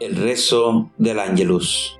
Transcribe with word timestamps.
El 0.00 0.14
rezo 0.14 0.92
del 0.96 1.18
Ángelus. 1.18 1.98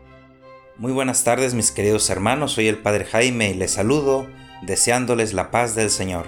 Muy 0.76 0.92
buenas 0.92 1.24
tardes 1.24 1.54
mis 1.54 1.72
queridos 1.72 2.08
hermanos, 2.10 2.52
soy 2.52 2.68
el 2.68 2.78
Padre 2.78 3.04
Jaime 3.04 3.50
y 3.50 3.54
les 3.54 3.72
saludo 3.72 4.28
deseándoles 4.62 5.32
la 5.32 5.50
paz 5.50 5.74
del 5.74 5.90
Señor. 5.90 6.26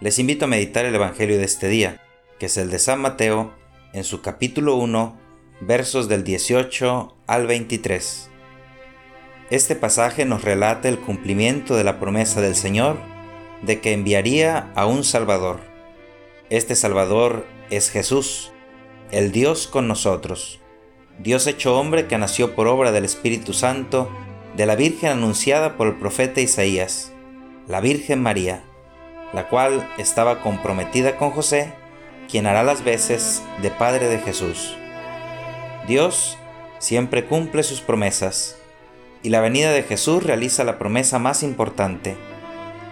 Les 0.00 0.18
invito 0.18 0.46
a 0.46 0.48
meditar 0.48 0.84
el 0.86 0.94
Evangelio 0.96 1.38
de 1.38 1.44
este 1.44 1.68
día, 1.68 2.02
que 2.40 2.46
es 2.46 2.56
el 2.56 2.70
de 2.70 2.80
San 2.80 3.00
Mateo, 3.00 3.54
en 3.92 4.02
su 4.02 4.20
capítulo 4.20 4.74
1, 4.74 5.16
versos 5.60 6.08
del 6.08 6.24
18 6.24 7.16
al 7.28 7.46
23. 7.46 8.28
Este 9.50 9.76
pasaje 9.76 10.24
nos 10.24 10.42
relata 10.42 10.88
el 10.88 10.98
cumplimiento 10.98 11.76
de 11.76 11.84
la 11.84 12.00
promesa 12.00 12.40
del 12.40 12.56
Señor 12.56 12.98
de 13.62 13.80
que 13.80 13.92
enviaría 13.92 14.72
a 14.74 14.86
un 14.86 15.04
Salvador. 15.04 15.60
Este 16.48 16.74
Salvador 16.74 17.46
es 17.70 17.90
Jesús, 17.90 18.50
el 19.12 19.30
Dios 19.30 19.68
con 19.68 19.86
nosotros 19.86 20.59
Dios 21.22 21.46
hecho 21.46 21.78
hombre 21.78 22.06
que 22.06 22.16
nació 22.16 22.54
por 22.54 22.66
obra 22.66 22.92
del 22.92 23.04
Espíritu 23.04 23.52
Santo, 23.52 24.10
de 24.56 24.64
la 24.64 24.74
Virgen 24.74 25.10
anunciada 25.10 25.76
por 25.76 25.86
el 25.86 25.96
profeta 25.96 26.40
Isaías, 26.40 27.12
la 27.68 27.82
Virgen 27.82 28.22
María, 28.22 28.64
la 29.34 29.46
cual 29.50 29.86
estaba 29.98 30.40
comprometida 30.40 31.18
con 31.18 31.30
José, 31.30 31.74
quien 32.30 32.46
hará 32.46 32.62
las 32.62 32.84
veces 32.84 33.42
de 33.60 33.70
Padre 33.70 34.08
de 34.08 34.18
Jesús. 34.18 34.74
Dios 35.86 36.38
siempre 36.78 37.26
cumple 37.26 37.64
sus 37.64 37.82
promesas, 37.82 38.56
y 39.22 39.28
la 39.28 39.42
venida 39.42 39.72
de 39.72 39.82
Jesús 39.82 40.22
realiza 40.22 40.64
la 40.64 40.78
promesa 40.78 41.18
más 41.18 41.42
importante, 41.42 42.16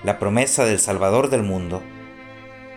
la 0.05 0.19
promesa 0.19 0.67
del 0.67 0.81
Salvador 0.81 1.31
del 1.31 1.45
mundo. 1.45 1.83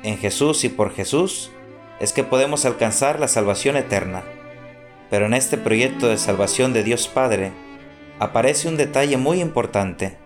En 0.03 0.17
Jesús 0.17 0.63
y 0.63 0.69
por 0.69 0.93
Jesús 0.93 1.51
es 1.99 2.13
que 2.13 2.23
podemos 2.23 2.63
alcanzar 2.63 3.19
la 3.19 3.27
salvación 3.27 3.75
eterna 3.75 4.23
pero 5.11 5.25
en 5.25 5.33
este 5.35 5.57
proyecto 5.57 6.07
de 6.07 6.17
salvación 6.17 6.71
de 6.71 6.83
Dios 6.83 7.09
Padre 7.09 7.51
aparece 8.17 8.69
un 8.69 8.77
detalle 8.77 9.17
muy 9.17 9.41
importante. 9.41 10.17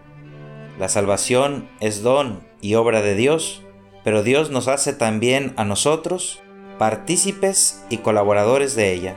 La 0.79 0.89
salvación 0.89 1.67
es 1.79 2.03
don 2.03 2.41
y 2.61 2.75
obra 2.75 3.01
de 3.01 3.15
Dios, 3.15 3.63
pero 4.03 4.21
Dios 4.21 4.51
nos 4.51 4.67
hace 4.67 4.93
también 4.93 5.53
a 5.57 5.65
nosotros 5.65 6.43
partícipes 6.77 7.83
y 7.89 7.97
colaboradores 7.97 8.75
de 8.75 8.93
ella. 8.93 9.15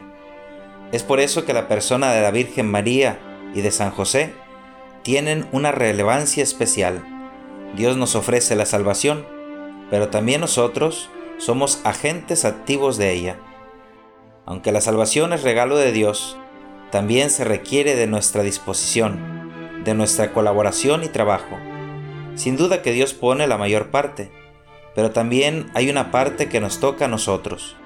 Es 0.91 1.03
por 1.03 1.20
eso 1.20 1.45
que 1.45 1.53
la 1.53 1.69
persona 1.69 2.12
de 2.12 2.23
la 2.23 2.31
Virgen 2.31 2.70
María 2.70 3.19
y 3.55 3.61
de 3.61 3.70
San 3.70 3.91
José 3.91 4.33
tienen 5.03 5.47
una 5.53 5.70
relevancia 5.70 6.42
especial. 6.42 7.05
Dios 7.77 7.98
nos 7.98 8.14
ofrece 8.14 8.57
la 8.57 8.64
salvación, 8.64 9.27
pero 9.91 10.09
también 10.09 10.41
nosotros 10.41 11.11
somos 11.37 11.81
agentes 11.85 12.47
activos 12.47 12.97
de 12.97 13.12
ella. 13.12 13.37
Aunque 14.49 14.73
la 14.73 14.81
salvación 14.81 15.35
es 15.35 15.43
regalo 15.43 15.77
de 15.77 15.93
Dios, 15.93 16.39
también 16.91 17.29
se 17.29 17.45
requiere 17.45 17.95
de 17.97 18.07
nuestra 18.07 18.43
disposición, 18.43 19.83
de 19.85 19.93
nuestra 19.93 20.33
colaboración 20.33 21.05
y 21.05 21.09
trabajo. 21.09 21.59
Sin 22.35 22.57
duda 22.57 22.81
que 22.81 22.93
Dios 22.93 23.13
pone 23.13 23.47
la 23.47 23.59
mayor 23.59 23.91
parte, 23.91 24.31
pero 24.95 25.11
también 25.11 25.71
hay 25.75 25.91
una 25.91 26.11
parte 26.11 26.49
que 26.49 26.61
nos 26.63 26.81
toca 26.81 27.05
a 27.05 27.09
nosotros. 27.09 27.77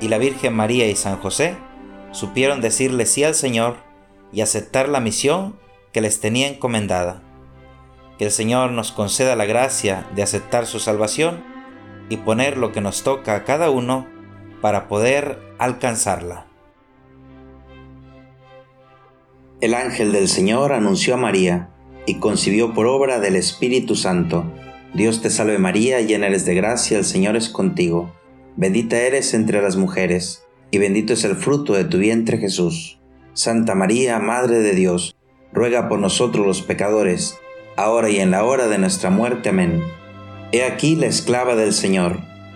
Y 0.00 0.08
la 0.08 0.16
Virgen 0.16 0.54
María 0.54 0.88
y 0.88 0.96
San 0.96 1.18
José 1.18 1.58
supieron 2.12 2.62
decirle 2.62 3.04
sí 3.04 3.22
al 3.22 3.34
Señor 3.34 3.76
y 4.32 4.40
aceptar 4.40 4.88
la 4.88 5.00
misión 5.00 5.58
que 5.92 6.00
les 6.00 6.20
tenía 6.20 6.48
encomendada. 6.48 7.22
Que 8.16 8.24
el 8.24 8.30
Señor 8.30 8.70
nos 8.70 8.92
conceda 8.92 9.36
la 9.36 9.44
gracia 9.44 10.08
de 10.16 10.22
aceptar 10.22 10.66
su 10.66 10.80
salvación 10.80 11.44
y 12.08 12.16
poner 12.16 12.56
lo 12.56 12.72
que 12.72 12.80
nos 12.80 13.02
toca 13.02 13.34
a 13.34 13.44
cada 13.44 13.68
uno 13.68 14.06
para 14.60 14.88
poder 14.88 15.38
alcanzarla. 15.58 16.46
El 19.60 19.74
ángel 19.74 20.12
del 20.12 20.28
Señor 20.28 20.72
anunció 20.72 21.14
a 21.14 21.16
María 21.16 21.70
y 22.06 22.20
concibió 22.20 22.74
por 22.74 22.86
obra 22.86 23.18
del 23.18 23.36
Espíritu 23.36 23.96
Santo. 23.96 24.44
Dios 24.94 25.20
te 25.20 25.30
salve 25.30 25.58
María, 25.58 26.00
llena 26.00 26.28
eres 26.28 26.44
de 26.44 26.54
gracia, 26.54 26.96
el 26.96 27.04
Señor 27.04 27.36
es 27.36 27.48
contigo. 27.48 28.12
Bendita 28.56 28.98
eres 28.98 29.34
entre 29.34 29.60
las 29.60 29.76
mujeres, 29.76 30.44
y 30.70 30.78
bendito 30.78 31.12
es 31.12 31.24
el 31.24 31.36
fruto 31.36 31.74
de 31.74 31.84
tu 31.84 31.98
vientre 31.98 32.38
Jesús. 32.38 33.00
Santa 33.34 33.74
María, 33.74 34.18
Madre 34.18 34.58
de 34.60 34.74
Dios, 34.74 35.16
ruega 35.52 35.88
por 35.88 35.98
nosotros 35.98 36.46
los 36.46 36.62
pecadores, 36.62 37.36
ahora 37.76 38.10
y 38.10 38.18
en 38.18 38.30
la 38.30 38.44
hora 38.44 38.68
de 38.68 38.78
nuestra 38.78 39.10
muerte. 39.10 39.50
Amén. 39.50 39.82
He 40.52 40.64
aquí 40.64 40.96
la 40.96 41.06
esclava 41.06 41.56
del 41.56 41.72
Señor 41.72 42.27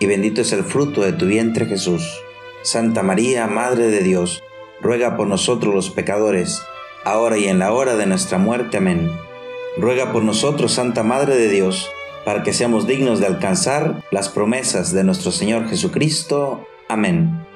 y 0.00 0.06
bendito 0.06 0.40
es 0.40 0.52
el 0.52 0.64
fruto 0.64 1.02
de 1.02 1.12
tu 1.12 1.26
vientre 1.26 1.66
Jesús. 1.66 2.22
Santa 2.62 3.02
María, 3.02 3.46
Madre 3.46 3.88
de 3.88 4.02
Dios, 4.02 4.42
ruega 4.80 5.16
por 5.16 5.26
nosotros 5.26 5.74
los 5.74 5.90
pecadores, 5.90 6.62
ahora 7.04 7.38
y 7.38 7.46
en 7.46 7.58
la 7.58 7.72
hora 7.72 7.96
de 7.96 8.06
nuestra 8.06 8.38
muerte. 8.38 8.76
Amén. 8.76 9.10
Ruega 9.76 10.12
por 10.12 10.22
nosotros, 10.22 10.72
Santa 10.72 11.02
Madre 11.02 11.36
de 11.36 11.48
Dios, 11.48 11.90
para 12.24 12.42
que 12.42 12.52
seamos 12.52 12.86
dignos 12.86 13.20
de 13.20 13.26
alcanzar 13.26 14.02
las 14.10 14.28
promesas 14.28 14.92
de 14.92 15.04
nuestro 15.04 15.30
Señor 15.30 15.68
Jesucristo. 15.68 16.66
Amén. 16.88 17.46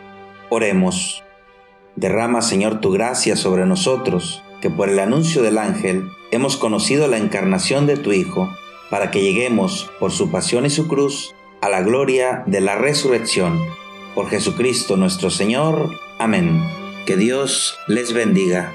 Oremos. 0.51 1.23
Derrama, 1.97 2.43
Señor, 2.43 2.81
tu 2.81 2.91
gracia 2.91 3.37
sobre 3.37 3.67
nosotros, 3.67 4.43
que 4.61 4.71
por 4.71 4.89
el 4.89 4.99
anuncio 4.99 5.43
del 5.43 5.59
ángel 5.59 6.09
hemos 6.31 6.57
conocido 6.57 7.07
la 7.09 7.19
encarnación 7.19 7.87
de 7.87 7.97
tu 7.97 8.13
Hijo, 8.13 8.49
para 8.89 9.11
que 9.11 9.23
lleguemos, 9.23 9.91
por 9.99 10.13
su 10.13 10.31
pasión 10.31 10.65
y 10.65 10.71
su 10.71 10.89
cruz, 10.89 11.35
a 11.63 11.69
la 11.71 11.81
gloria 11.81 12.43
de 12.47 12.61
la 12.61 12.77
resurrección. 12.77 13.59
Por 14.15 14.29
Jesucristo 14.29 14.97
nuestro 14.99 15.31
Señor. 15.31 15.99
Amén. 16.19 16.61
Que 17.07 17.17
Dios 17.17 17.79
les 17.87 18.13
bendiga. 18.13 18.75